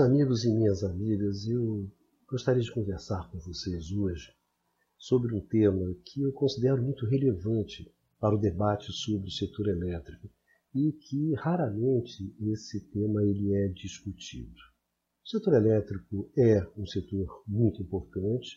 [0.00, 1.86] Amigos e minhas amigas, eu
[2.26, 4.32] gostaria de conversar com vocês hoje
[4.96, 10.30] sobre um tema que eu considero muito relevante para o debate sobre o setor elétrico
[10.74, 14.56] e que raramente esse tema ele é discutido.
[15.22, 18.56] O setor elétrico é um setor muito importante,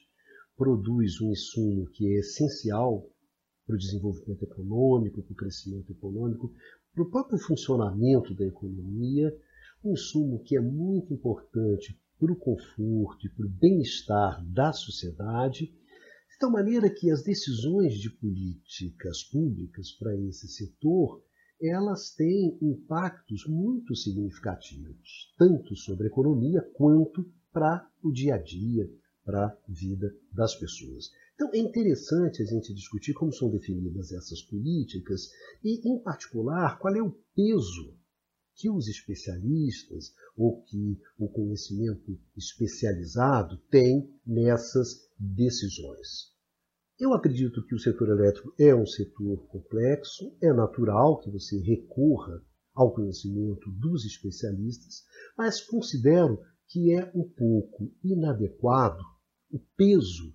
[0.55, 3.05] produz um insumo que é essencial
[3.67, 6.53] para o desenvolvimento econômico, para o crescimento econômico,
[6.94, 9.38] para o próprio funcionamento da economia
[9.83, 15.65] um insumo que é muito importante para o conforto e para o bem-estar da sociedade,
[15.65, 21.21] de tal maneira que as decisões de políticas públicas para esse setor
[21.61, 28.89] elas têm impactos muito significativos, tanto sobre a economia quanto para o dia a dia,
[29.23, 31.09] para a vida das pessoas.
[31.35, 35.29] Então é interessante a gente discutir como são definidas essas políticas
[35.63, 37.95] e, em particular, qual é o peso
[38.55, 46.34] que os especialistas ou que o conhecimento especializado tem nessas decisões.
[46.99, 52.41] Eu acredito que o setor elétrico é um setor complexo, é natural que você recorra
[52.74, 55.04] ao conhecimento dos especialistas,
[55.37, 59.04] mas considero que é um pouco inadequado
[59.51, 60.34] o peso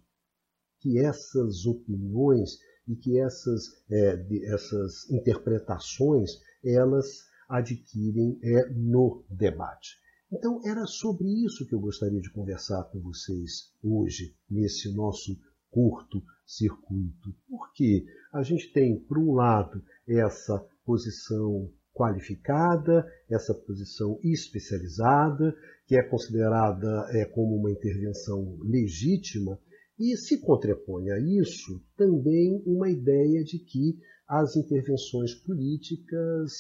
[0.80, 6.30] que essas opiniões e que essas, é, essas interpretações
[6.64, 9.96] elas adquirem é, no debate.
[10.30, 15.38] Então, era sobre isso que eu gostaria de conversar com vocês hoje, nesse nosso
[15.70, 17.34] curto circuito.
[17.48, 25.54] Porque a gente tem, por um lado, essa posição qualificada, essa posição especializada,
[25.86, 29.58] que é considerada é, como uma intervenção legítima,
[29.98, 36.52] e se contrapõe a isso também uma ideia de que as intervenções políticas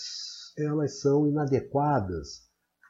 [0.56, 2.48] elas são inadequadas,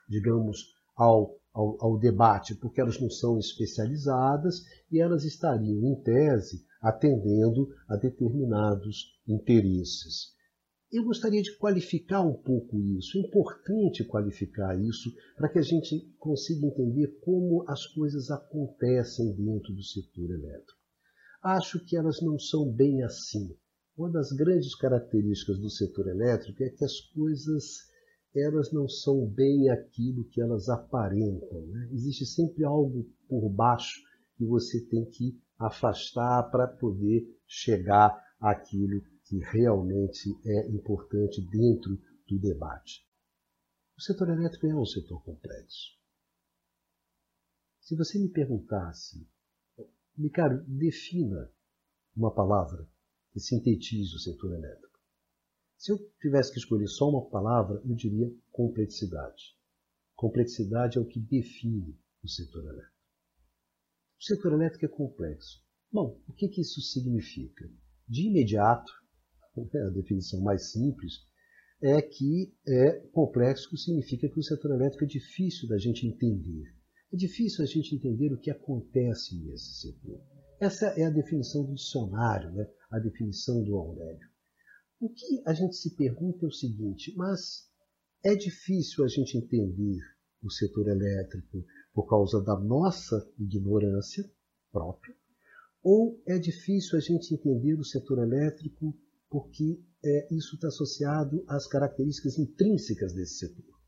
[0.08, 6.64] digamos, ao, ao, ao, debate, porque elas não são especializadas e elas estariam, em tese,
[6.80, 10.36] atendendo a determinados interesses.
[10.92, 13.18] Eu gostaria de qualificar um pouco isso.
[13.18, 19.74] É importante qualificar isso para que a gente consiga entender como as coisas acontecem dentro
[19.74, 20.78] do setor elétrico.
[21.42, 23.54] Acho que elas não são bem assim.
[23.98, 27.88] Uma das grandes características do setor elétrico é que as coisas
[28.32, 31.66] elas não são bem aquilo que elas aparentam.
[31.66, 31.88] Né?
[31.90, 34.00] Existe sempre algo por baixo
[34.36, 42.38] que você tem que afastar para poder chegar àquilo que realmente é importante dentro do
[42.38, 43.04] debate.
[43.96, 45.98] O setor elétrico é um setor complexo.
[47.80, 49.28] Se você me perguntasse,
[50.16, 51.50] Ricardo, defina
[52.16, 52.88] uma palavra
[53.38, 54.98] que sintetize o setor elétrico.
[55.76, 59.56] Se eu tivesse que escolher só uma palavra, eu diria complexidade.
[60.16, 62.98] Complexidade é o que define o setor elétrico.
[64.20, 65.62] O setor elétrico é complexo.
[65.92, 67.70] Bom, o que, que isso significa?
[68.08, 68.92] De imediato,
[69.56, 71.24] a definição mais simples,
[71.80, 76.74] é que é complexo significa que o setor elétrico é difícil da gente entender.
[77.12, 80.20] É difícil a gente entender o que acontece nesse setor.
[80.60, 82.68] Essa é a definição do dicionário, né?
[82.90, 84.28] a definição do Aurélio.
[85.00, 87.70] O que a gente se pergunta é o seguinte, mas
[88.24, 90.00] é difícil a gente entender
[90.42, 91.64] o setor elétrico
[91.94, 94.28] por causa da nossa ignorância
[94.72, 95.14] própria,
[95.82, 98.96] ou é difícil a gente entender o setor elétrico
[99.30, 103.78] porque é, isso está associado às características intrínsecas desse setor.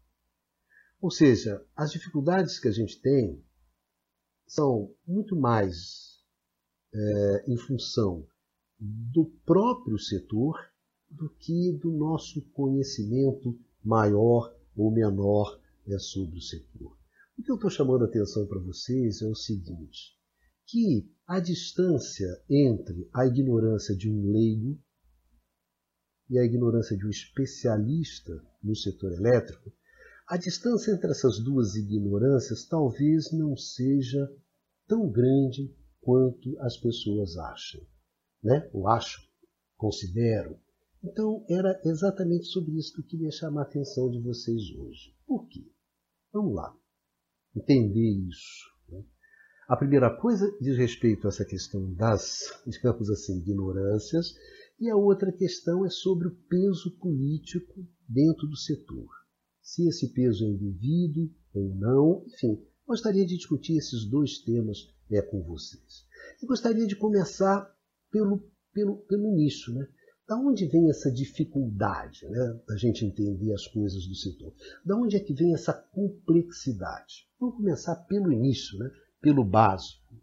[1.01, 3.43] Ou seja, as dificuldades que a gente tem
[4.47, 6.10] são muito mais
[6.93, 8.27] é, em função
[8.79, 10.57] do próprio setor
[11.11, 16.97] do que do nosso conhecimento maior ou menor é, sobre o setor.
[17.39, 20.17] O que eu estou chamando a atenção para vocês é o seguinte,
[20.67, 24.79] que a distância entre a ignorância de um leigo
[26.29, 28.33] e a ignorância de um especialista
[28.63, 29.73] no setor elétrico,
[30.29, 34.31] a distância entre essas duas ignorâncias talvez não seja
[34.87, 37.81] tão grande quanto as pessoas acham,
[38.43, 38.69] né?
[38.73, 39.23] ou acham,
[39.77, 40.59] consideram.
[41.03, 45.15] Então, era exatamente sobre isso que eu queria chamar a atenção de vocês hoje.
[45.27, 45.65] Por quê?
[46.33, 46.77] Vamos lá,
[47.57, 48.65] entender isso.
[48.89, 49.05] Né?
[49.69, 54.35] A primeira coisa diz respeito a essa questão das, digamos assim, ignorâncias,
[54.79, 59.09] e a outra questão é sobre o peso político dentro do setor.
[59.63, 64.79] Se esse peso é indevido ou não, enfim, gostaria de discutir esses dois temas
[65.11, 66.07] é, com vocês.
[66.41, 67.69] Eu gostaria de começar
[68.11, 69.87] pelo, pelo, pelo início, né?
[70.27, 74.55] Da onde vem essa dificuldade né, da gente entender as coisas do setor?
[74.85, 77.29] Da onde é que vem essa complexidade?
[77.41, 78.89] Vamos começar pelo início, né?
[79.21, 80.15] pelo básico.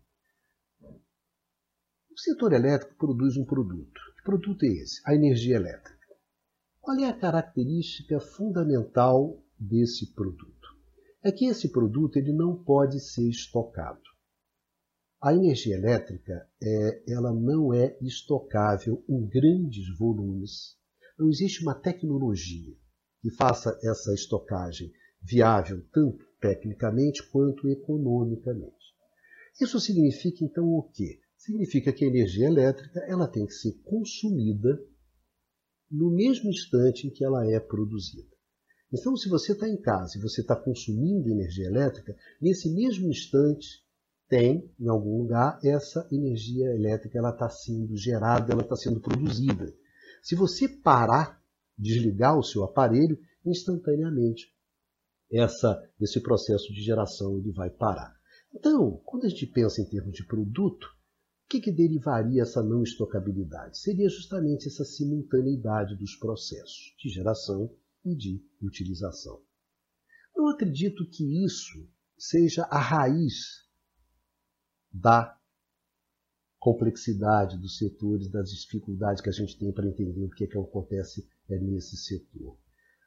[0.81, 4.00] O setor elétrico produz um produto.
[4.18, 5.01] Que produto é esse?
[5.06, 5.98] A energia elétrica.
[6.80, 10.68] Qual é a característica fundamental desse produto?
[11.22, 14.01] É que esse produto ele não pode ser estocado.
[15.19, 20.78] A energia elétrica é, ela não é estocável em grandes volumes.
[21.18, 22.75] Não existe uma tecnologia
[23.19, 28.75] que faça essa estocagem viável tanto tecnicamente quanto economicamente.
[29.60, 31.19] Isso significa então o quê?
[31.36, 34.80] Significa que a energia elétrica ela tem que ser consumida
[35.90, 38.30] no mesmo instante em que ela é produzida.
[38.94, 43.87] Então, se você está em casa e você está consumindo energia elétrica, nesse mesmo instante
[44.29, 49.74] tem, em algum lugar, essa energia elétrica ela está sendo gerada, ela está sendo produzida.
[50.21, 51.41] Se você parar,
[51.77, 54.53] desligar o seu aparelho, instantaneamente
[55.31, 58.15] essa, esse processo de geração ele vai parar.
[58.53, 62.83] Então, quando a gente pensa em termos de produto, o que, que derivaria essa não
[62.83, 63.77] estocabilidade?
[63.77, 67.73] Seria justamente essa simultaneidade dos processos de geração
[68.03, 69.41] e de utilização.
[70.35, 71.88] Não acredito que isso
[72.18, 73.67] seja a raiz
[74.99, 75.38] da
[76.59, 80.57] complexidade dos setores, das dificuldades que a gente tem para entender o que, é que
[80.57, 82.57] acontece nesse setor.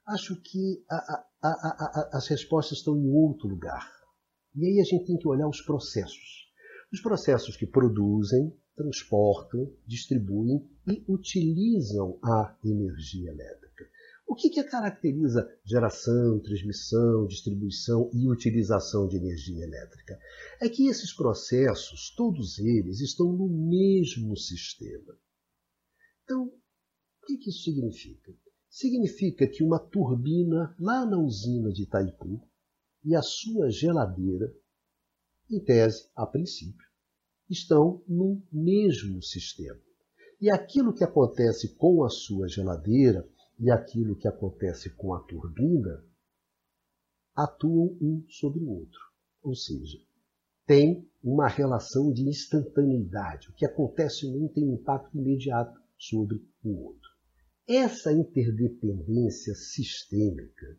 [0.07, 0.97] Acho que a,
[1.43, 3.87] a, a, as respostas estão em outro lugar.
[4.55, 6.51] E aí a gente tem que olhar os processos.
[6.93, 13.70] Os processos que produzem, transportam, distribuem e utilizam a energia elétrica.
[14.31, 20.17] O que, que caracteriza geração, transmissão, distribuição e utilização de energia elétrica?
[20.61, 25.19] É que esses processos, todos eles, estão no mesmo sistema.
[26.23, 28.33] Então, o que, que isso significa?
[28.69, 32.41] Significa que uma turbina lá na usina de Itaipu
[33.05, 34.55] e a sua geladeira,
[35.51, 36.87] em tese, a princípio,
[37.49, 39.81] estão no mesmo sistema.
[40.41, 43.29] E aquilo que acontece com a sua geladeira
[43.61, 46.03] e aquilo que acontece com a turbina
[47.37, 49.01] atuam um sobre o outro.
[49.43, 49.99] Ou seja,
[50.67, 53.51] tem uma relação de instantaneidade.
[53.51, 57.11] O que acontece em um tem um impacto imediato sobre o outro.
[57.69, 60.79] Essa interdependência sistêmica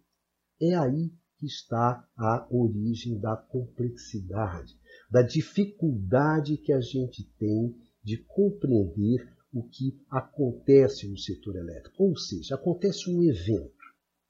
[0.60, 4.80] é aí que está a origem da complexidade,
[5.10, 12.03] da dificuldade que a gente tem de compreender o que acontece no setor elétrico.
[12.03, 13.74] Ou seja, acontece um evento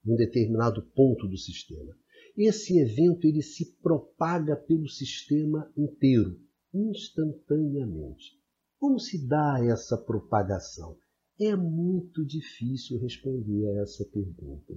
[0.04, 1.96] em um determinado ponto do sistema.
[2.36, 6.40] Esse evento ele se propaga pelo sistema inteiro,
[6.72, 8.40] instantaneamente.
[8.78, 10.96] Como se dá essa propagação?
[11.38, 14.74] É muito difícil responder a essa pergunta.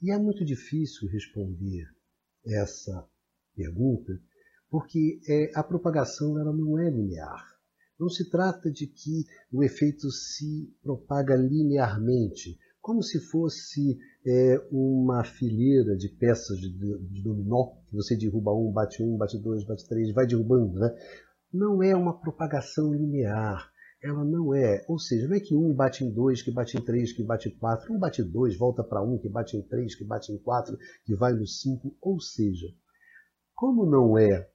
[0.00, 1.86] E é muito difícil responder
[2.44, 3.08] essa
[3.54, 4.20] pergunta
[4.68, 7.51] porque é, a propagação ela não é linear.
[8.02, 13.96] Não se trata de que o efeito se propaga linearmente, como se fosse
[14.26, 19.38] é, uma fileira de peças de, de, dominó, que você derruba um, bate um, bate
[19.38, 20.80] dois, bate três, vai derrubando.
[20.80, 20.92] Né?
[21.52, 23.70] Não é uma propagação linear.
[24.02, 24.84] Ela não é.
[24.88, 27.50] Ou seja, não é que um bate em dois, que bate em três, que bate
[27.50, 30.32] em quatro, um bate em dois, volta para um, que bate em três, que bate
[30.32, 31.96] em quatro, que vai no cinco.
[32.00, 32.66] Ou seja,
[33.54, 34.50] como não é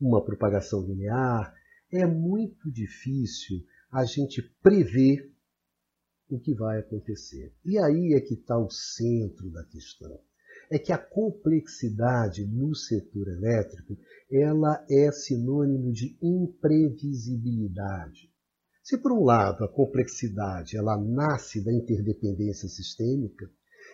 [0.00, 1.52] uma propagação linear,
[1.92, 5.32] é muito difícil a gente prever
[6.28, 7.54] o que vai acontecer.
[7.64, 10.20] E aí é que está o centro da questão.
[10.70, 13.96] É que a complexidade no setor elétrico
[14.30, 18.30] ela é sinônimo de imprevisibilidade.
[18.82, 23.48] Se por um lado a complexidade ela nasce da interdependência sistêmica,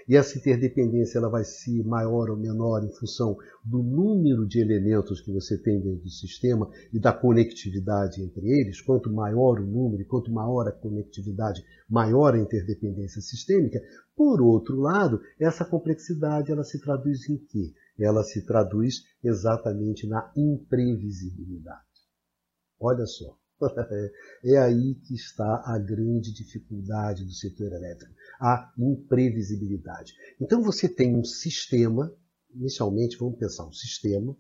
[0.08, 5.20] e essa interdependência ela vai ser maior ou menor em função do número de elementos
[5.20, 8.80] que você tem dentro do sistema e da conectividade entre eles.
[8.80, 13.80] Quanto maior o número e quanto maior a conectividade, maior a interdependência sistêmica.
[14.16, 17.72] Por outro lado, essa complexidade ela se traduz em quê?
[17.98, 21.80] Ela se traduz exatamente na imprevisibilidade.
[22.80, 23.36] Olha só.
[24.44, 30.12] É aí que está a grande dificuldade do setor elétrico, a imprevisibilidade.
[30.40, 32.14] Então você tem um sistema,
[32.54, 34.36] inicialmente vamos pensar um sistema,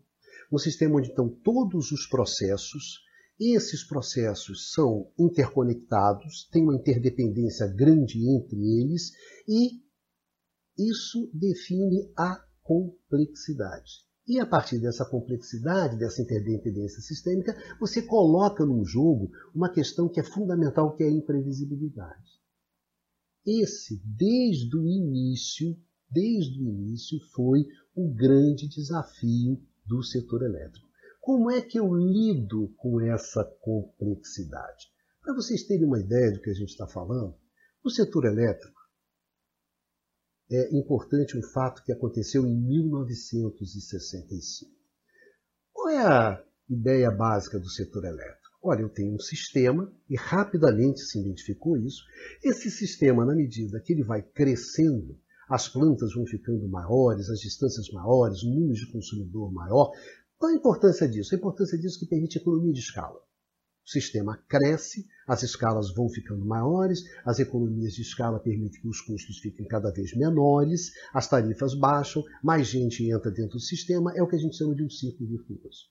[0.50, 3.00] um sistema onde estão todos os processos,
[3.40, 9.12] esses processos são interconectados, tem uma interdependência grande entre eles
[9.48, 9.82] e
[10.78, 14.04] isso define a complexidade.
[14.26, 20.20] E a partir dessa complexidade, dessa interdependência sistêmica, você coloca no jogo uma questão que
[20.20, 22.41] é fundamental, que é a imprevisibilidade.
[23.44, 25.76] Esse, desde o início,
[26.10, 30.88] desde o início, foi o grande desafio do setor elétrico.
[31.20, 34.90] Como é que eu lido com essa complexidade?
[35.20, 37.36] Para vocês terem uma ideia do que a gente está falando,
[37.84, 38.80] no setor elétrico,
[40.50, 44.70] é importante um fato que aconteceu em 1965.
[45.72, 48.41] Qual é a ideia básica do setor elétrico?
[48.64, 52.04] Olha, eu tenho um sistema, e rapidamente se identificou isso.
[52.44, 57.90] Esse sistema, na medida que ele vai crescendo, as plantas vão ficando maiores, as distâncias
[57.90, 59.90] maiores, o número de consumidor maior.
[60.38, 61.34] Qual a importância disso?
[61.34, 63.18] A importância disso que permite economia de escala.
[63.84, 69.00] O sistema cresce, as escalas vão ficando maiores, as economias de escala permitem que os
[69.00, 74.22] custos fiquem cada vez menores, as tarifas baixam, mais gente entra dentro do sistema, é
[74.22, 75.90] o que a gente chama de um ciclo virtuoso.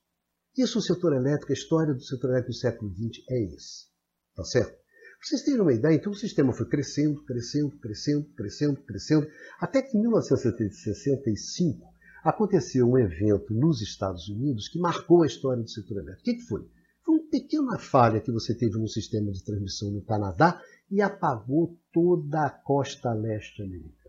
[0.58, 3.90] Isso o setor elétrico, a história do setor elétrico do século XX é isso.
[4.36, 4.72] Tá certo?
[4.72, 9.28] Para vocês terem uma ideia, então o sistema foi crescendo, crescendo, crescendo, crescendo, crescendo,
[9.60, 11.88] até que em 1965
[12.24, 16.22] aconteceu um evento nos Estados Unidos que marcou a história do setor elétrico.
[16.22, 16.68] O que, que foi?
[17.06, 21.80] Foi uma pequena falha que você teve no sistema de transmissão no Canadá e apagou
[21.94, 24.01] toda a costa leste americana.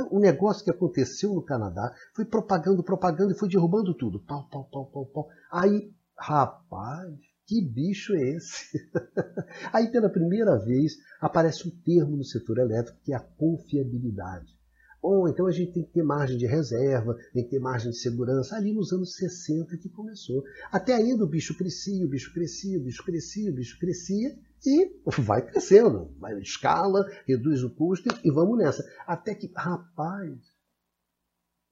[0.00, 4.18] Então, o negócio que aconteceu no Canadá foi propagando, propagando e foi derrubando tudo.
[4.20, 5.28] Pau, pau, pau, pau, pau.
[5.52, 7.14] Aí, rapaz,
[7.46, 8.90] que bicho é esse?
[9.70, 14.58] Aí, pela primeira vez, aparece um termo no setor elétrico que é a confiabilidade.
[15.02, 17.98] Ou então a gente tem que ter margem de reserva, tem que ter margem de
[17.98, 18.56] segurança.
[18.56, 20.44] Ali nos anos 60 que começou.
[20.70, 25.00] Até ainda o bicho crescia, o bicho crescia, o bicho crescia, o bicho crescia e
[25.18, 26.14] vai crescendo.
[26.18, 28.84] Vai escala, reduz o custo e vamos nessa.
[29.06, 30.38] Até que, rapaz,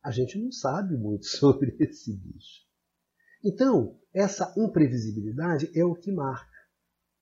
[0.02, 2.66] a gente não sabe muito sobre esse bicho.
[3.44, 6.58] Então, essa imprevisibilidade é o que marca.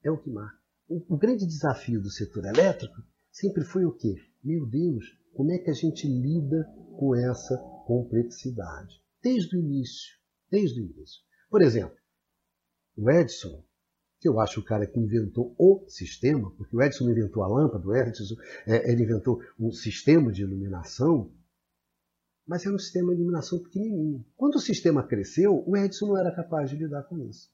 [0.03, 0.59] É o que marca.
[0.89, 4.15] O, o grande desafio do setor elétrico sempre foi o quê?
[4.43, 5.05] Meu Deus,
[5.35, 6.65] como é que a gente lida
[6.99, 9.03] com essa complexidade?
[9.23, 10.17] Desde o início.
[10.51, 11.21] Desde o início.
[11.51, 11.97] Por exemplo,
[12.97, 13.63] o Edison,
[14.19, 17.87] que eu acho o cara que inventou o sistema, porque o Edison inventou a lâmpada,
[17.87, 21.33] o Edison é, ele inventou um sistema de iluminação,
[22.47, 24.25] mas era um sistema de iluminação pequenininho.
[24.37, 27.51] Quando o sistema cresceu, o Edison não era capaz de lidar com isso.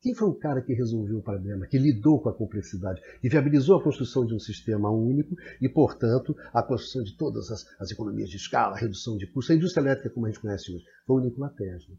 [0.00, 3.76] Quem foi o cara que resolveu o problema, que lidou com a complexidade e viabilizou
[3.76, 8.30] a construção de um sistema único e, portanto, a construção de todas as, as economias
[8.30, 10.84] de escala, a redução de custos, a indústria elétrica como a gente conhece hoje?
[11.04, 11.96] Foi o Nikola Tesla.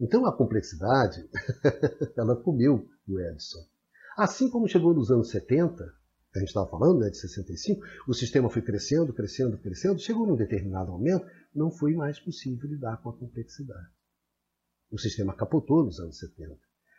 [0.00, 1.28] Então a complexidade,
[2.16, 3.64] ela comeu o Edison.
[4.16, 5.84] Assim como chegou nos anos 70,
[6.32, 10.26] que a gente estava falando, né, de 65, o sistema foi crescendo, crescendo, crescendo, chegou
[10.26, 13.88] num determinado momento, não foi mais possível lidar com a complexidade.
[14.90, 16.56] O sistema capotou nos anos 70.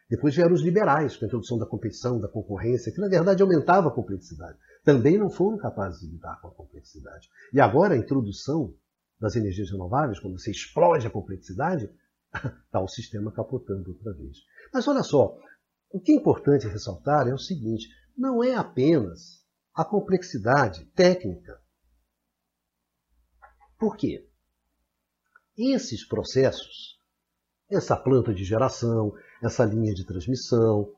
[0.09, 3.89] Depois vieram os liberais, com a introdução da competição, da concorrência, que na verdade aumentava
[3.89, 4.57] a complexidade.
[4.83, 7.29] Também não foram capazes de lidar com a complexidade.
[7.53, 8.73] E agora a introdução
[9.19, 11.89] das energias renováveis, quando você explode a complexidade,
[12.65, 14.37] está o sistema capotando outra vez.
[14.73, 15.37] Mas olha só,
[15.91, 21.61] o que é importante ressaltar é o seguinte: não é apenas a complexidade técnica.
[23.77, 24.27] Por quê?
[25.57, 26.97] Esses processos
[27.69, 29.13] essa planta de geração,
[29.43, 30.91] essa linha de transmissão,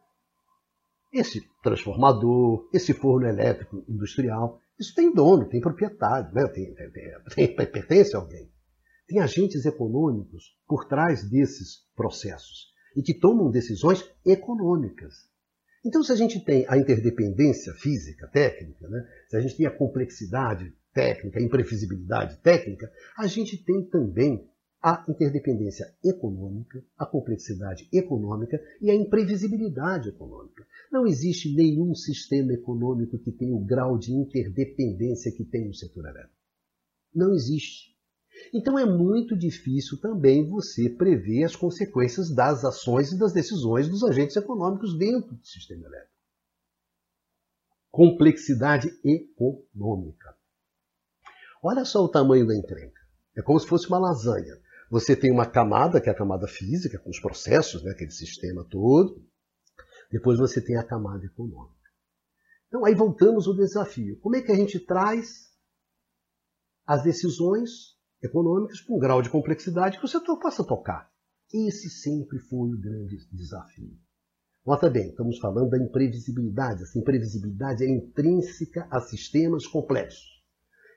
[1.11, 4.61] esse transformador, esse forno elétrico industrial.
[4.79, 6.47] Isso tem dono, tem proprietário, né?
[6.47, 6.91] tem, tem,
[7.35, 8.49] tem, pertence a alguém.
[9.09, 15.27] Tem agentes econômicos por trás desses processos e que tomam decisões econômicas.
[15.83, 19.03] Então, se a gente tem a interdependência física, técnica, né?
[19.27, 24.47] se a gente tem a complexidade técnica, a imprevisibilidade técnica, a gente tem também
[24.79, 30.67] a interdependência econômica, a complexidade econômica e a imprevisibilidade econômica.
[30.91, 36.05] Não existe nenhum sistema econômico que tenha o grau de interdependência que tem o setor
[36.05, 36.35] elétrico.
[37.11, 37.97] Não existe.
[38.53, 44.03] Então é muito difícil também você prever as consequências das ações e das decisões dos
[44.03, 46.13] agentes econômicos dentro do sistema elétrico.
[47.91, 50.35] Complexidade econômica.
[51.61, 52.99] Olha só o tamanho da encrenca.
[53.35, 54.57] É como se fosse uma lasanha.
[54.89, 58.65] Você tem uma camada, que é a camada física, com os processos, né, aquele sistema
[58.65, 59.23] todo.
[60.11, 61.77] Depois você tem a camada econômica.
[62.67, 64.19] Então, aí voltamos ao desafio.
[64.19, 65.49] Como é que a gente traz
[66.85, 71.09] as decisões econômicas para um grau de complexidade que o setor possa tocar?
[71.53, 73.97] Esse sempre foi o grande desafio.
[74.65, 76.83] Nota bem, estamos falando da imprevisibilidade.
[76.83, 80.39] Essa imprevisibilidade é intrínseca a sistemas complexos.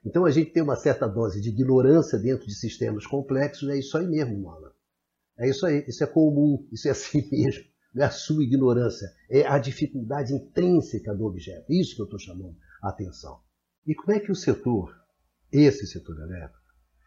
[0.05, 3.97] Então a gente tem uma certa dose de ignorância dentro de sistemas complexos, é isso
[3.97, 4.75] aí mesmo, Mola.
[5.39, 7.65] É isso aí, isso é comum, isso é assim mesmo.
[7.95, 11.73] Não é a sua ignorância, é a dificuldade intrínseca do objeto.
[11.73, 13.41] Isso que eu estou chamando a atenção.
[13.87, 14.95] E como é que o setor,
[15.51, 16.62] esse setor elétrico,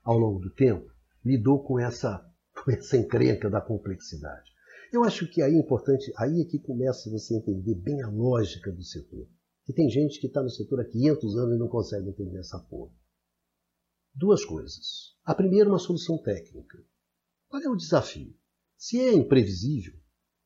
[0.06, 0.90] ao longo do tempo,
[1.26, 2.24] lidou com essa,
[2.64, 4.54] com essa encrenca da complexidade.
[4.94, 8.08] Eu acho que aí é importante, aí é que começa você a entender bem a
[8.08, 9.28] lógica do setor.
[9.66, 12.60] Que tem gente que está no setor há 500 anos e não consegue entender essa
[12.60, 12.94] porra.
[14.14, 15.16] Duas coisas.
[15.26, 16.78] A primeira, uma solução técnica.
[17.50, 18.34] Qual é o desafio?
[18.78, 19.94] Se é imprevisível,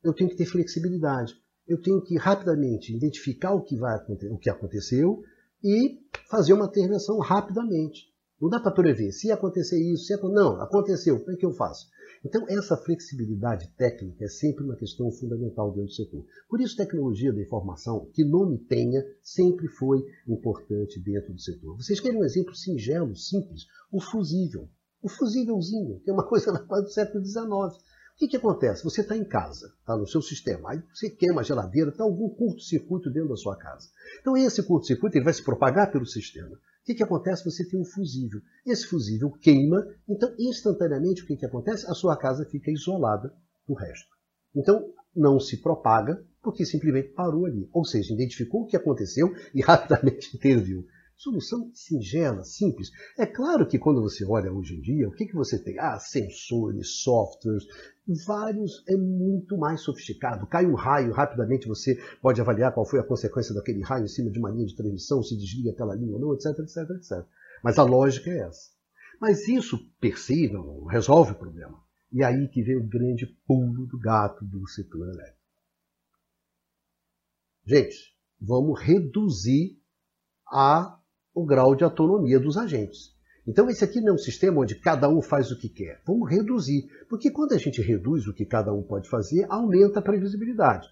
[0.02, 1.34] eu tenho que ter flexibilidade.
[1.68, 3.96] Eu tenho que rapidamente identificar o que, vai,
[4.30, 5.22] o que aconteceu
[5.62, 8.09] e fazer uma intervenção rapidamente.
[8.40, 9.12] Não dá para prever.
[9.12, 10.40] Se acontecer isso, se acontecer...
[10.40, 11.88] não, aconteceu, o que, é que eu faço?
[12.24, 16.24] Então, essa flexibilidade técnica é sempre uma questão fundamental dentro do setor.
[16.48, 21.76] Por isso, tecnologia da informação, que nome tenha, sempre foi importante dentro do setor.
[21.76, 23.66] Vocês querem um exemplo singelo, simples?
[23.90, 24.68] O fusível.
[25.02, 27.42] O fusívelzinho, que é uma coisa do século XIX.
[27.42, 28.84] O que, que acontece?
[28.84, 32.28] Você está em casa, está no seu sistema, aí você queima a geladeira, está algum
[32.28, 33.88] curto-circuito dentro da sua casa.
[34.20, 36.58] Então esse curto-circuito vai se propagar pelo sistema.
[36.82, 37.44] O que, que acontece?
[37.44, 38.40] Você tem um fusível.
[38.66, 41.86] Esse fusível queima, então instantaneamente o que, que acontece?
[41.90, 43.32] A sua casa fica isolada
[43.66, 44.08] do resto.
[44.54, 47.68] Então não se propaga porque simplesmente parou ali.
[47.72, 50.84] Ou seja, identificou o que aconteceu e rapidamente interviu.
[51.20, 52.90] Solução singela, simples.
[53.18, 55.78] É claro que quando você olha hoje em dia, o que, que você tem?
[55.78, 57.66] Ah, sensores, softwares,
[58.26, 60.46] vários é muito mais sofisticado.
[60.46, 64.30] Cai um raio, rapidamente você pode avaliar qual foi a consequência daquele raio em cima
[64.30, 67.26] de uma linha de transmissão, se desliga aquela linha ou não, etc, etc, etc.
[67.62, 68.70] Mas a lógica é essa.
[69.20, 71.78] Mas isso per si não resolve o problema.
[72.10, 75.38] E aí que vem o grande pulo do gato do setor elétrico.
[77.66, 79.78] Gente, vamos reduzir
[80.50, 80.98] a
[81.34, 83.10] o grau de autonomia dos agentes.
[83.46, 86.00] Então, esse aqui não é um sistema onde cada um faz o que quer.
[86.06, 86.88] Vamos reduzir.
[87.08, 90.88] Porque quando a gente reduz o que cada um pode fazer, aumenta a previsibilidade.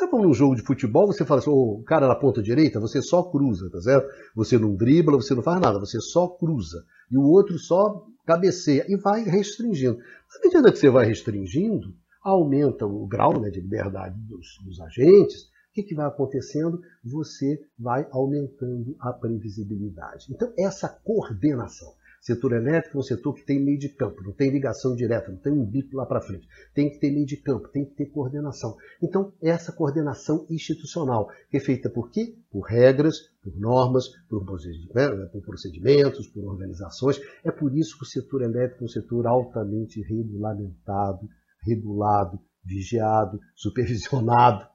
[0.00, 3.02] É como num jogo de futebol, você fala assim, o cara na ponta direita, você
[3.02, 4.08] só cruza, tá certo?
[4.34, 6.82] Você não dribla, você não faz nada, você só cruza.
[7.10, 9.98] E o outro só cabeceia e vai restringindo.
[10.34, 15.51] À medida que você vai restringindo, aumenta o grau né, de liberdade dos, dos agentes,
[15.72, 16.82] o que, que vai acontecendo?
[17.02, 20.26] Você vai aumentando a previsibilidade.
[20.30, 21.94] Então, essa coordenação.
[22.20, 25.38] Setor elétrico é um setor que tem meio de campo, não tem ligação direta, não
[25.38, 26.46] tem um bip lá para frente.
[26.74, 28.76] Tem que ter meio de campo, tem que ter coordenação.
[29.02, 32.36] Então, essa coordenação institucional, é feita por quê?
[32.50, 37.18] Por regras, por normas, por procedimentos, por organizações.
[37.42, 41.26] É por isso que o setor elétrico é um setor altamente regulamentado,
[41.66, 44.70] regulado, vigiado, supervisionado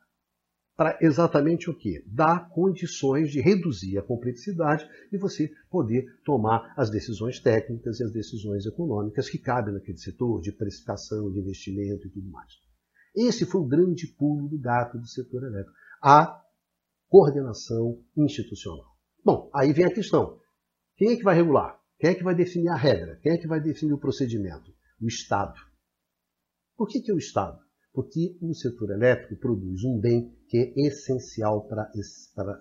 [0.78, 2.04] para exatamente o quê?
[2.06, 8.12] Dar condições de reduzir a complexidade e você poder tomar as decisões técnicas e as
[8.12, 12.54] decisões econômicas que cabem naquele setor de precificação, de investimento e tudo mais.
[13.16, 16.40] Esse foi o grande pulo do gato do setor elétrico, a
[17.10, 18.96] coordenação institucional.
[19.26, 20.40] Bom, aí vem a questão:
[20.96, 21.82] quem é que vai regular?
[21.98, 23.20] Quem é que vai definir a regra?
[23.24, 24.72] Quem é que vai definir o procedimento?
[25.02, 25.60] O Estado.
[26.76, 27.67] Por que, que é o Estado?
[27.98, 31.92] Porque o setor elétrico produz um bem que é essencial para,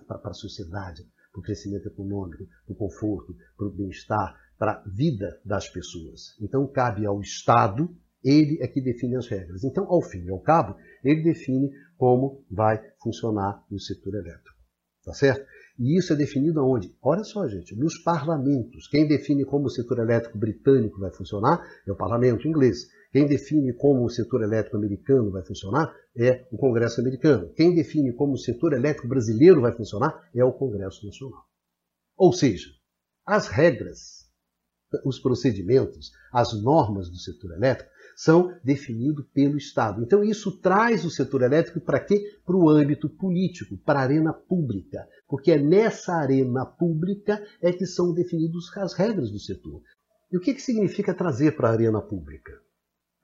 [0.07, 4.83] para a sociedade, para o crescimento econômico, para o conforto, para o bem-estar, para a
[4.89, 6.35] vida das pessoas.
[6.41, 7.87] Então, cabe ao Estado,
[8.23, 9.63] ele é que define as regras.
[9.63, 11.69] Então, ao fim e ao cabo, ele define
[11.99, 14.57] como vai funcionar o setor elétrico.
[15.05, 15.45] Tá certo?
[15.77, 16.97] E isso é definido aonde?
[16.99, 18.87] Olha só, gente, nos parlamentos.
[18.87, 22.87] Quem define como o setor elétrico britânico vai funcionar é o parlamento inglês.
[23.11, 27.53] Quem define como o setor elétrico americano vai funcionar é o Congresso americano.
[27.53, 31.43] Quem define como o setor elétrico brasileiro vai funcionar é o Congresso Nacional.
[32.17, 32.67] Ou seja,
[33.25, 34.25] as regras,
[35.05, 40.01] os procedimentos, as normas do setor elétrico são definidos pelo Estado.
[40.01, 42.39] Então isso traz o setor elétrico para quê?
[42.45, 45.07] Para o âmbito político, para a arena pública.
[45.27, 49.81] Porque é nessa arena pública é que são definidas as regras do setor.
[50.31, 52.51] E o que, que significa trazer para a arena pública?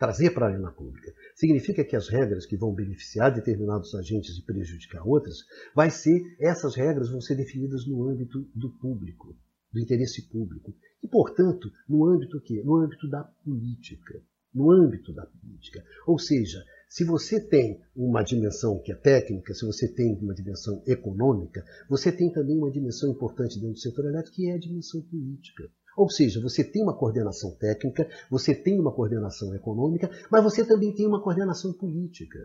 [0.03, 1.13] Trazer para a arena pública.
[1.33, 5.37] Significa que as regras que vão beneficiar determinados agentes e prejudicar outras,
[5.73, 9.33] vai ser essas regras vão ser definidas no âmbito do público,
[9.71, 10.75] do interesse público.
[11.01, 12.61] E, portanto, no âmbito quê?
[12.65, 14.21] No âmbito da política.
[14.53, 15.81] No âmbito da política.
[16.05, 20.83] Ou seja, se você tem uma dimensão que é técnica, se você tem uma dimensão
[20.85, 25.01] econômica, você tem também uma dimensão importante dentro do setor elétrico, que é a dimensão
[25.03, 25.63] política.
[25.95, 30.93] Ou seja, você tem uma coordenação técnica, você tem uma coordenação econômica, mas você também
[30.93, 32.39] tem uma coordenação política.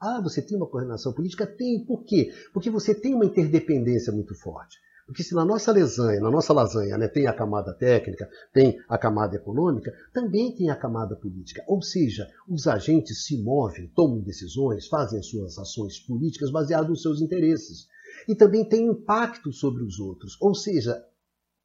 [0.00, 1.46] Ah, você tem uma coordenação política?
[1.46, 1.84] Tem.
[1.84, 2.32] Por quê?
[2.54, 4.78] Porque você tem uma interdependência muito forte.
[5.10, 8.96] Porque se na nossa lasanha, na nossa lasanha, né, tem a camada técnica, tem a
[8.96, 11.64] camada econômica, também tem a camada política.
[11.66, 17.02] Ou seja, os agentes se movem, tomam decisões, fazem as suas ações políticas baseadas nos
[17.02, 17.88] seus interesses.
[18.28, 20.36] E também tem impacto sobre os outros.
[20.40, 21.04] Ou seja,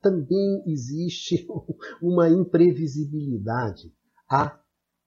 [0.06, 1.48] também existe
[2.00, 3.92] uma imprevisibilidade
[4.30, 4.60] a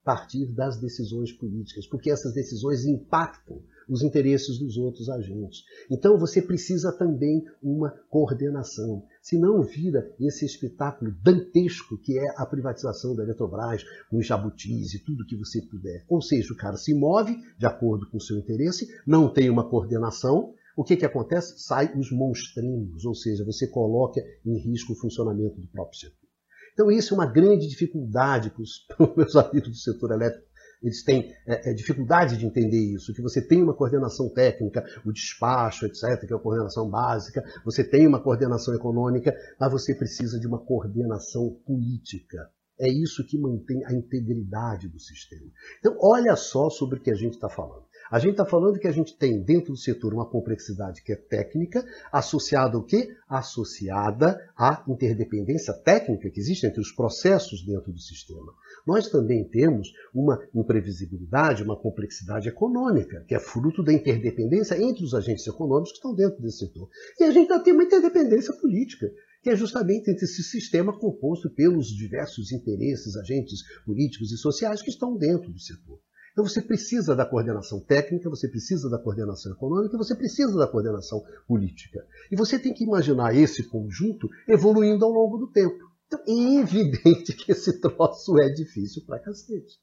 [0.05, 5.63] partir das decisões políticas, porque essas decisões impactam os interesses dos outros agentes.
[5.89, 9.05] Então você precisa também uma coordenação.
[9.23, 15.05] Se não vira esse espetáculo dantesco que é a privatização da Eletrobras, com jabutis e
[15.05, 16.05] tudo que você puder.
[16.09, 19.69] Ou seja, o cara se move de acordo com o seu interesse, não tem uma
[19.69, 21.59] coordenação, o que, que acontece?
[21.59, 26.29] Sai os monstrinhos, ou seja, você coloca em risco o funcionamento do próprio setor.
[26.73, 28.53] Então, isso é uma grande dificuldade
[28.87, 30.47] para os meus amigos do setor elétrico
[30.81, 35.13] eles têm é, é, dificuldade de entender isso, que você tem uma coordenação técnica, o
[35.13, 40.39] despacho, etc., que é a coordenação básica, você tem uma coordenação econômica, mas você precisa
[40.39, 42.49] de uma coordenação política.
[42.79, 45.51] É isso que mantém a integridade do sistema.
[45.81, 47.88] Então, olha só sobre o que a gente está falando.
[48.11, 51.17] A gente está falando que a gente tem dentro do setor uma complexidade que é
[51.17, 53.15] técnica, associada ao quê?
[53.29, 58.51] Associada à interdependência técnica que existe entre os processos dentro do sistema.
[58.87, 65.13] Nós também temos uma imprevisibilidade, uma complexidade econômica, que é fruto da interdependência entre os
[65.13, 66.89] agentes econômicos que estão dentro desse setor.
[67.21, 69.07] E a gente ainda tem uma interdependência política,
[69.43, 74.91] que é justamente entre esse sistema composto pelos diversos interesses, agentes políticos e sociais que
[74.91, 76.01] estão dentro do setor.
[76.39, 81.21] Então você precisa da coordenação técnica, você precisa da coordenação econômica, você precisa da coordenação
[81.49, 82.07] política.
[82.31, 85.91] E você tem que imaginar esse conjunto evoluindo ao longo do tempo.
[86.07, 89.81] Então é evidente que esse troço é difícil pra cacete.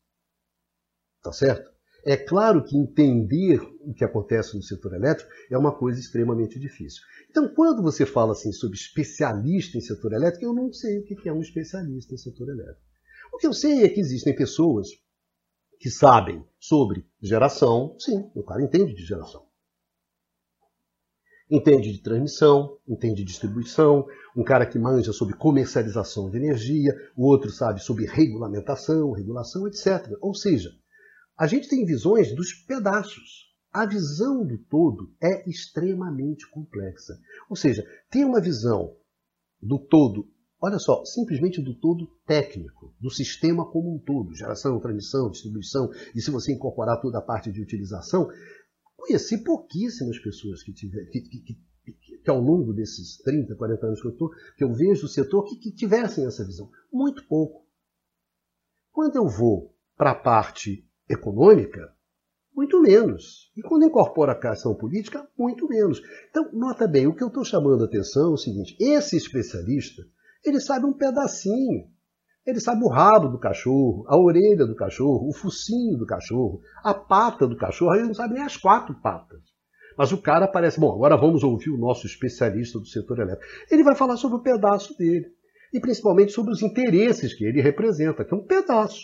[1.22, 1.70] Tá certo?
[2.06, 7.02] É claro que entender o que acontece no setor elétrico é uma coisa extremamente difícil.
[7.30, 11.28] Então, quando você fala assim sobre especialista em setor elétrico, eu não sei o que
[11.28, 12.80] é um especialista em setor elétrico.
[13.34, 14.88] O que eu sei é que existem pessoas
[15.80, 19.46] que sabem sobre geração, sim, o cara entende de geração.
[21.50, 27.26] Entende de transmissão, entende de distribuição, um cara que manja sobre comercialização de energia, o
[27.28, 30.18] outro sabe sobre regulamentação, regulação, etc.
[30.22, 30.72] Ou seja,
[31.38, 33.54] a gente tem visões dos pedaços.
[33.72, 37.14] A visão do todo é extremamente complexa.
[37.50, 38.96] Ou seja, tem uma visão
[39.62, 40.28] do todo
[40.62, 46.22] olha só, simplesmente do todo técnico, do sistema como um todo, geração, transmissão, distribuição, e
[46.22, 48.28] se você incorporar toda a parte de utilização,
[48.96, 51.58] conheci pouquíssimas pessoas que, que, que,
[52.24, 55.44] que, ao longo desses 30, 40 anos que eu estou, que eu vejo o setor,
[55.44, 56.70] que, que tivessem essa visão.
[56.92, 57.66] Muito pouco.
[58.92, 61.94] Quando eu vou para a parte econômica,
[62.56, 63.52] muito menos.
[63.56, 66.02] E quando incorpora a questão política, muito menos.
[66.30, 70.04] Então, nota bem, o que eu estou chamando a atenção é o seguinte: esse especialista
[70.50, 71.88] ele sabe um pedacinho.
[72.46, 76.94] Ele sabe o rabo do cachorro, a orelha do cachorro, o focinho do cachorro, a
[76.94, 79.42] pata do cachorro, ele não sabe nem as quatro patas.
[79.98, 83.52] Mas o cara parece, bom, agora vamos ouvir o nosso especialista do setor elétrico.
[83.72, 85.26] Ele vai falar sobre o pedaço dele.
[85.74, 89.04] E principalmente sobre os interesses que ele representa, que é um pedaço.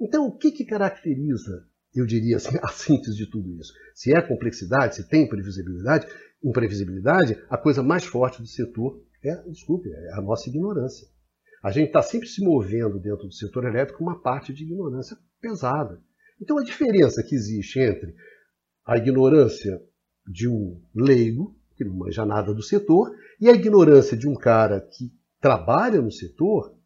[0.00, 3.72] Então, o que, que caracteriza, eu diria assim, a síntese de tudo isso?
[3.94, 6.06] Se é complexidade, se tem imprevisibilidade,
[6.42, 11.08] imprevisibilidade, a coisa mais forte do setor é, desculpe, é a nossa ignorância.
[11.62, 16.02] A gente está sempre se movendo dentro do setor elétrico uma parte de ignorância pesada.
[16.40, 18.14] Então a diferença que existe entre
[18.84, 19.82] a ignorância
[20.26, 24.80] de um leigo, que não manja nada do setor, e a ignorância de um cara
[24.80, 26.76] que trabalha no setor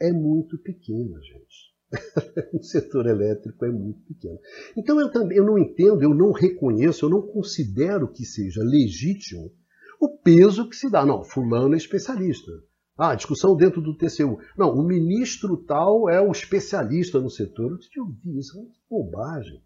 [0.00, 1.68] é muito pequena, gente.
[2.52, 4.38] o setor elétrico é muito pequeno.
[4.76, 9.52] Então eu também eu não entendo, eu não reconheço, eu não considero que seja legítimo
[10.00, 11.04] o peso que se dá.
[11.04, 12.50] Não, fulano é especialista.
[12.96, 14.40] Ah, discussão dentro do TCU.
[14.56, 17.70] Não, o ministro tal é o especialista no setor.
[17.70, 19.62] Eu te ouvi isso, é uma bobagem.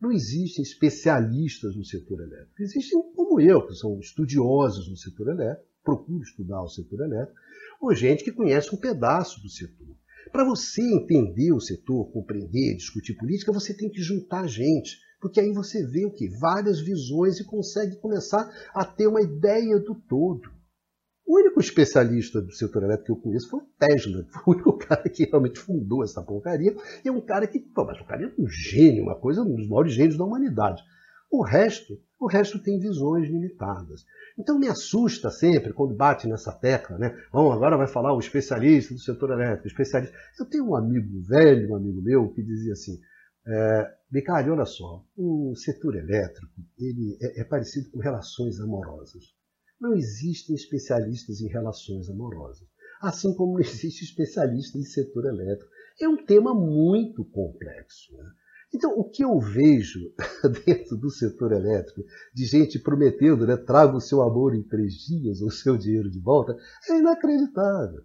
[0.00, 2.62] Não existem especialistas no setor elétrico.
[2.62, 7.38] Existem como eu, que são estudiosos no setor elétrico, procuro estudar o setor elétrico,
[7.80, 9.96] ou gente que conhece um pedaço do setor.
[10.32, 15.54] Para você entender o setor, compreender, discutir política, você tem que juntar gente porque aí
[15.54, 16.28] você vê o que?
[16.38, 20.50] Várias visões e consegue começar a ter uma ideia do todo.
[21.26, 24.76] O único especialista do setor elétrico que eu conheço foi o Tesla, foi o único
[24.86, 28.22] cara que realmente fundou essa porcaria, e é um cara que, pô, mas o cara
[28.22, 30.82] é um gênio, uma coisa, um dos maiores gênios da humanidade.
[31.32, 34.04] O resto, o resto tem visões limitadas.
[34.38, 37.16] Então me assusta sempre quando bate nessa tecla, né?
[37.32, 40.14] Bom, agora vai falar o especialista do setor elétrico, especialista.
[40.38, 43.00] Eu tenho um amigo velho, um amigo meu, que dizia assim:
[43.46, 49.34] é, Bicari, olha só, o setor elétrico ele é, é, parecido com relações amorosas.
[49.80, 52.64] Não existem especialistas em relações amorosas,
[53.02, 55.68] assim como não existe especialista em setor elétrico.
[56.00, 58.16] É um tema muito complexo.
[58.16, 58.30] Né?
[58.72, 59.98] Então, o que eu vejo
[60.64, 65.40] dentro do setor elétrico, de gente prometendo, né, traga o seu amor em três dias,
[65.40, 66.56] ou o seu dinheiro de volta,
[66.88, 68.04] é inacreditável.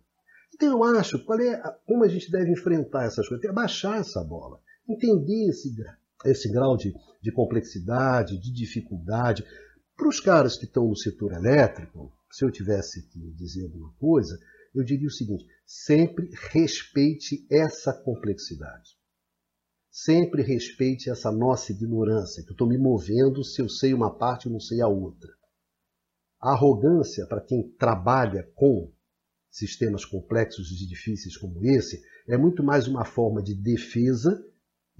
[0.56, 3.46] Então, eu acho, qual é, como a gente deve enfrentar essas coisas?
[3.46, 5.70] Que baixar essa bola, entender esse,
[6.26, 9.46] esse grau de, de complexidade, de dificuldade.
[9.96, 14.38] Para os caras que estão no setor elétrico, se eu tivesse que dizer alguma coisa,
[14.74, 18.98] eu diria o seguinte: sempre respeite essa complexidade.
[19.92, 24.48] Sempre respeite essa nossa ignorância, que eu estou me movendo se eu sei uma parte
[24.48, 25.30] e não sei a outra.
[26.40, 28.94] A arrogância, para quem trabalha com
[29.50, 34.40] sistemas complexos e difíceis como esse, é muito mais uma forma de defesa,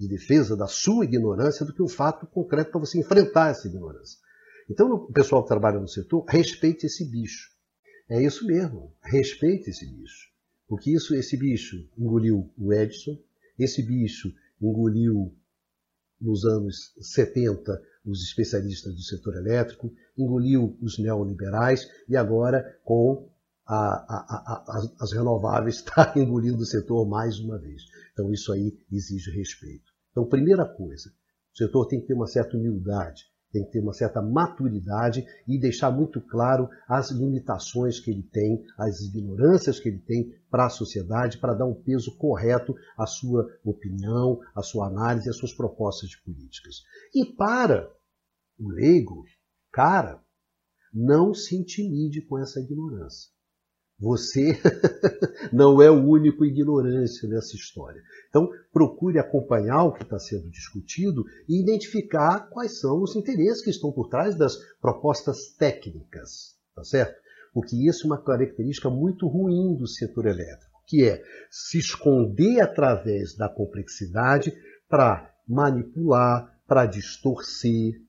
[0.00, 4.18] de defesa da sua ignorância, do que um fato concreto para você enfrentar essa ignorância.
[4.68, 7.50] Então, o pessoal que trabalha no setor, respeite esse bicho.
[8.08, 10.30] É isso mesmo, respeite esse bicho.
[10.66, 13.18] Porque isso, esse bicho engoliu o Edison,
[13.58, 15.36] esse bicho engoliu
[16.18, 23.28] nos anos 70 os especialistas do setor elétrico, engoliu os neoliberais e agora com
[23.66, 27.82] a, a, a, as renováveis está engolindo o setor mais uma vez.
[28.12, 29.89] Então isso aí exige respeito.
[30.20, 31.08] Então, primeira coisa,
[31.54, 35.58] o setor tem que ter uma certa humildade tem que ter uma certa maturidade e
[35.58, 40.70] deixar muito claro as limitações que ele tem, as ignorâncias que ele tem para a
[40.70, 46.10] sociedade, para dar um peso correto à sua opinião, à sua análise, às suas propostas
[46.10, 46.76] de políticas.
[47.12, 47.92] E para
[48.56, 49.24] o leigo,
[49.72, 50.22] cara,
[50.94, 53.32] não se intimide com essa ignorância.
[54.00, 54.58] Você
[55.52, 58.00] não é o único ignorante nessa história.
[58.30, 63.70] Então, procure acompanhar o que está sendo discutido e identificar quais são os interesses que
[63.70, 67.20] estão por trás das propostas técnicas, tá certo?
[67.52, 73.36] Porque isso é uma característica muito ruim do setor elétrico, que é se esconder através
[73.36, 74.52] da complexidade
[74.88, 78.00] para manipular, para distorcer,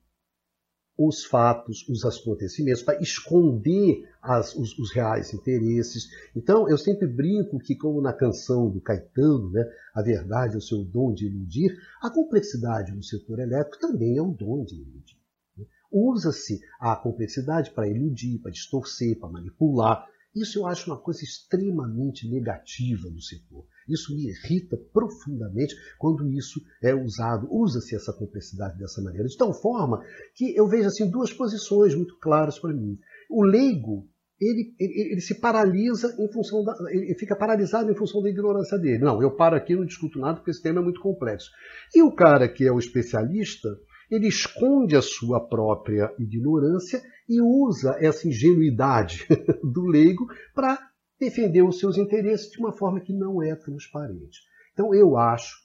[1.08, 6.08] os fatos, os acontecimentos, para esconder as, os, os, reais interesses.
[6.34, 10.62] Então, eu sempre brinco que, como na canção do Caetano, né, a verdade é o
[10.62, 15.18] seu dom de iludir, a complexidade no setor elétrico também é um dom de iludir.
[15.56, 15.64] Né?
[15.90, 20.06] Usa-se a complexidade para iludir, para distorcer, para manipular.
[20.34, 23.66] Isso eu acho uma coisa extremamente negativa do setor.
[23.88, 29.52] Isso me irrita profundamente quando isso é usado, usa-se essa complexidade dessa maneira, de tal
[29.52, 30.02] forma
[30.34, 32.98] que eu vejo assim duas posições muito claras para mim.
[33.30, 34.08] O leigo
[34.40, 36.74] ele, ele, ele, se paralisa em função da.
[36.90, 38.98] ele fica paralisado em função da ignorância dele.
[38.98, 41.48] Não, eu paro aqui, não discuto nada, porque esse tema é muito complexo.
[41.94, 43.68] E o cara que é o especialista,
[44.10, 49.26] ele esconde a sua própria ignorância e usa essa ingenuidade
[49.62, 50.91] do leigo para
[51.22, 54.40] defender os seus interesses de uma forma que não é transparente.
[54.72, 55.56] Então eu acho,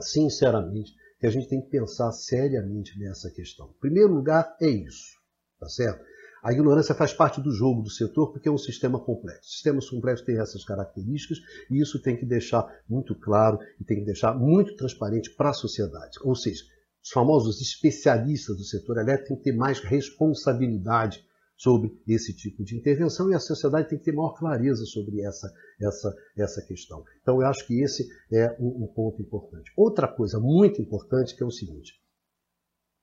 [0.00, 3.68] sinceramente, que a gente tem que pensar seriamente nessa questão.
[3.76, 5.18] Em primeiro lugar, é isso,
[5.60, 6.02] tá certo?
[6.42, 9.50] A ignorância faz parte do jogo do setor porque é um sistema complexo.
[9.50, 11.38] Sistemas complexos têm essas características
[11.70, 15.54] e isso tem que deixar muito claro e tem que deixar muito transparente para a
[15.54, 16.16] sociedade.
[16.22, 16.64] Ou seja,
[17.02, 21.26] os famosos especialistas do setor elétrico têm que ter mais responsabilidade
[21.58, 25.52] sobre esse tipo de intervenção e a sociedade tem que ter maior clareza sobre essa,
[25.80, 27.04] essa, essa questão.
[27.20, 29.72] Então, eu acho que esse é um, um ponto importante.
[29.76, 32.00] Outra coisa muito importante que é o seguinte: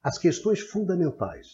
[0.01, 1.47] as questões fundamentais,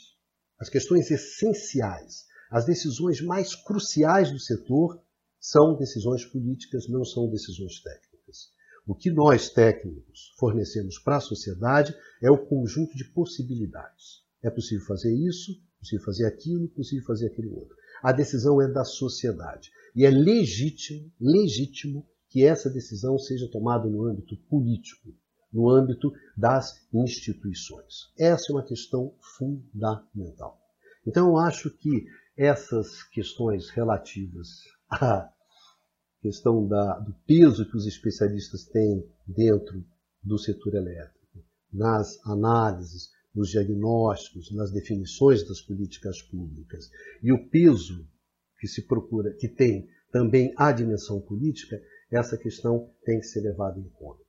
[0.60, 5.02] as questões essenciais, as decisões mais cruciais do setor
[5.40, 8.52] são decisões políticas, não são decisões técnicas.
[8.86, 14.22] O que nós, técnicos, fornecemos para a sociedade é o conjunto de possibilidades.
[14.44, 15.52] É possível fazer isso,
[15.82, 17.76] possível fazer aquilo, possível fazer aquele outro.
[18.02, 19.72] A decisão é da sociedade.
[19.96, 25.14] E é legítimo, legítimo que essa decisão seja tomada no âmbito político,
[25.52, 28.14] no âmbito das instituições.
[28.18, 30.58] Essa é uma questão fundamental.
[31.06, 32.06] Então, eu acho que
[32.38, 34.48] essas questões relativas
[34.90, 35.30] à
[36.22, 39.84] questão da, do peso que os especialistas têm dentro
[40.24, 46.90] do setor elétrico, nas análises, nos diagnósticos, nas definições das políticas públicas
[47.24, 48.08] e o peso
[48.60, 53.80] que se procura, que tem também a dimensão política, essa questão tem que ser levada
[53.80, 54.22] em conta.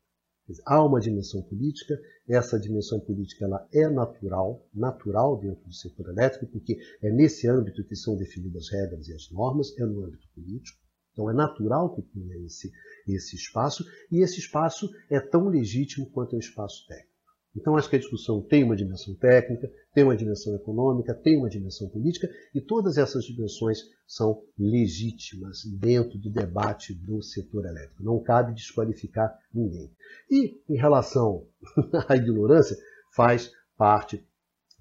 [0.67, 6.47] Há uma dimensão política, essa dimensão política ela é natural, natural dentro do setor elétrico,
[6.47, 10.29] porque é nesse âmbito que são definidas as regras e as normas, é no âmbito
[10.35, 10.79] político.
[11.13, 12.71] Então é natural que tenha esse,
[13.07, 17.12] esse espaço, e esse espaço é tão legítimo quanto o espaço técnico.
[17.55, 21.51] Então, acho que a discussão tem uma dimensão técnica, tem uma dimensão econômica, tem uma
[21.51, 28.03] dimensão política, e todas essas dimensões são legítimas dentro do debate do setor elétrico.
[28.03, 29.93] Não cabe desqualificar ninguém.
[30.31, 31.47] E, em relação
[32.09, 32.77] à ignorância,
[33.15, 34.27] faz parte,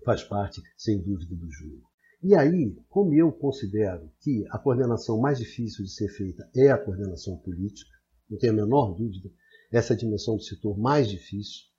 [0.05, 1.91] faz parte, sem dúvida, do jogo.
[2.23, 6.77] E aí, como eu considero que a coordenação mais difícil de ser feita é a
[6.77, 7.89] coordenação política,
[8.29, 9.29] não tenho a menor dúvida,
[9.71, 11.70] essa é a dimensão do setor mais difícil,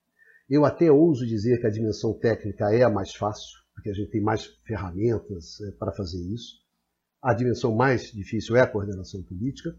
[0.49, 4.11] eu até ouso dizer que a dimensão técnica é a mais fácil, porque a gente
[4.11, 6.63] tem mais ferramentas é, para fazer isso.
[7.23, 9.75] A dimensão mais difícil é a coordenação política.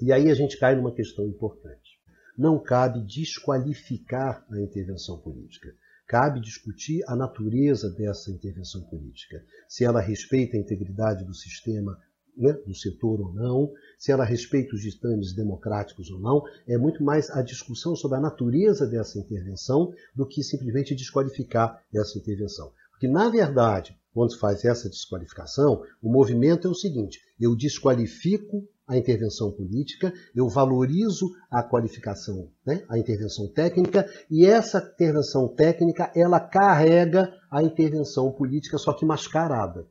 [0.00, 2.00] E aí a gente cai numa questão importante.
[2.36, 5.72] Não cabe desqualificar a intervenção política.
[6.06, 9.42] Cabe discutir a natureza dessa intervenção política.
[9.68, 11.96] Se ela respeita a integridade do sistema
[12.36, 17.02] né, do setor ou não, se ela respeita os ditames democráticos ou não, é muito
[17.02, 22.72] mais a discussão sobre a natureza dessa intervenção do que simplesmente desqualificar essa intervenção.
[22.90, 28.66] Porque, na verdade, quando se faz essa desqualificação, o movimento é o seguinte: eu desqualifico
[28.86, 36.12] a intervenção política, eu valorizo a qualificação, né, a intervenção técnica, e essa intervenção técnica
[36.14, 39.86] ela carrega a intervenção política, só que mascarada.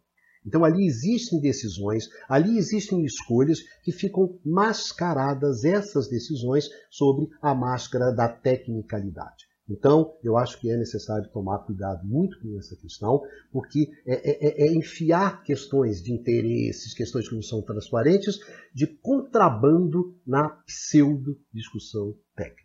[0.45, 8.11] Então ali existem decisões, ali existem escolhas que ficam mascaradas essas decisões sobre a máscara
[8.11, 9.45] da tecnicalidade.
[9.69, 14.67] Então, eu acho que é necessário tomar cuidado muito com essa questão, porque é, é,
[14.67, 18.39] é enfiar questões de interesses, questões que não são transparentes,
[18.73, 22.63] de contrabando na pseudo-discussão técnica.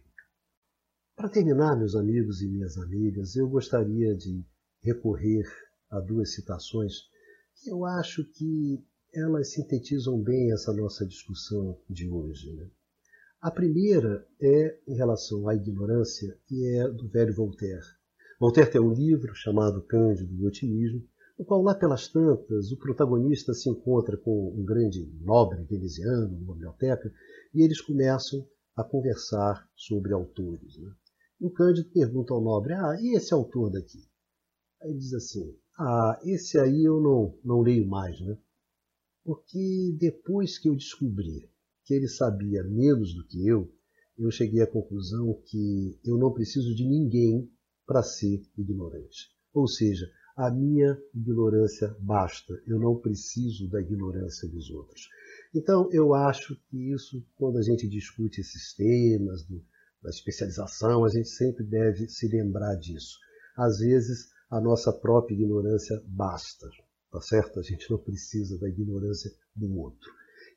[1.14, 4.44] Para terminar, meus amigos e minhas amigas, eu gostaria de
[4.82, 5.44] recorrer
[5.90, 6.94] a duas citações
[7.66, 12.52] eu acho que elas sintetizam bem essa nossa discussão de hoje.
[12.52, 12.68] Né?
[13.40, 17.86] A primeira é em relação à ignorância e é do velho Voltaire.
[18.38, 21.02] Voltaire tem um livro chamado Cândido do Otimismo,
[21.38, 26.54] no qual, lá pelas tantas, o protagonista se encontra com um grande nobre veneziano numa
[26.54, 27.12] biblioteca
[27.54, 28.44] e eles começam
[28.76, 30.76] a conversar sobre autores.
[30.78, 30.90] Né?
[31.40, 34.04] E o Cândido pergunta ao nobre: Ah, e esse autor daqui?
[34.82, 38.36] Aí ele diz assim: ah, esse aí eu não, não leio mais, né?
[39.24, 41.48] Porque depois que eu descobri
[41.84, 43.72] que ele sabia menos do que eu,
[44.18, 47.48] eu cheguei à conclusão que eu não preciso de ninguém
[47.86, 49.30] para ser ignorante.
[49.54, 55.08] Ou seja, a minha ignorância basta, eu não preciso da ignorância dos outros.
[55.54, 59.64] Então, eu acho que isso, quando a gente discute esses temas do,
[60.02, 63.16] da especialização, a gente sempre deve se lembrar disso.
[63.56, 66.68] Às vezes, a nossa própria ignorância basta,
[67.10, 67.60] tá certo?
[67.60, 70.10] A gente não precisa da ignorância do outro.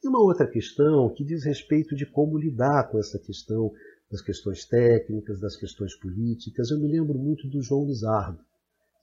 [0.04, 3.72] E uma outra questão que diz respeito de como lidar com essa questão
[4.10, 6.70] das questões técnicas, das questões políticas.
[6.70, 8.44] Eu me lembro muito do João Lizardo,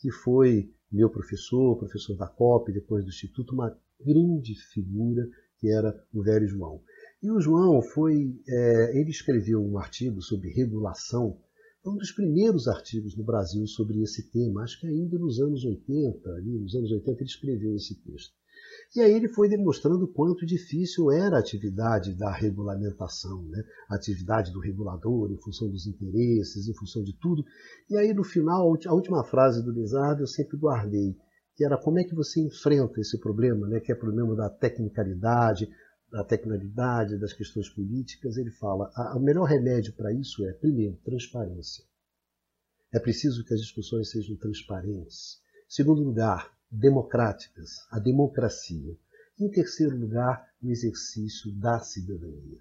[0.01, 5.95] que foi meu professor, professor da COP, depois do Instituto, uma grande figura que era
[6.13, 6.81] o velho João.
[7.23, 11.39] E o João foi, é, ele escreveu um artigo sobre regulação
[11.87, 16.31] um dos primeiros artigos no Brasil sobre esse tema, acho que ainda nos anos 80,
[16.31, 18.35] ali, nos anos 80 ele escreveu esse texto.
[18.95, 23.63] E aí ele foi demonstrando quanto difícil era a atividade da regulamentação, né?
[23.89, 27.45] a atividade do regulador em função dos interesses, em função de tudo.
[27.89, 31.15] E aí no final, a última frase do Lizardo eu sempre guardei,
[31.55, 33.79] que era como é que você enfrenta esse problema, né?
[33.79, 35.69] que é o problema da tecnicalidade,
[36.11, 41.85] da tecnicalidade, das questões políticas, ele fala: o melhor remédio para isso é, primeiro, transparência.
[42.93, 45.41] É preciso que as discussões sejam transparentes.
[45.69, 48.97] Segundo lugar, democráticas, a democracia.
[49.39, 52.59] Em terceiro lugar, o exercício da cidadania.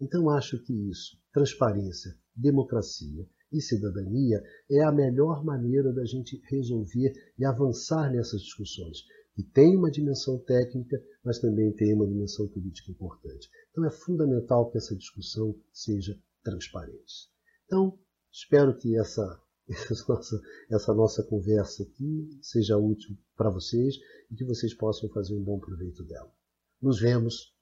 [0.00, 7.12] Então, acho que isso, transparência, democracia e cidadania, é a melhor maneira da gente resolver
[7.38, 9.04] e avançar nessas discussões
[9.38, 13.48] que tem uma dimensão técnica, mas também tem uma dimensão política importante.
[13.70, 17.30] Então é fundamental que essa discussão seja transparente.
[17.64, 17.96] Então,
[18.32, 23.94] espero que essa, essa, nossa, essa nossa conversa aqui seja útil para vocês
[24.28, 26.34] e que vocês possam fazer um bom proveito dela.
[26.82, 27.54] Nos vemos.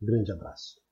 [0.00, 0.87] grande abraço.